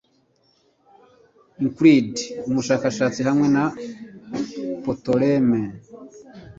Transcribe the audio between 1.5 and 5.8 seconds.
Euclid umushakashatsi hamwe na Ptolémée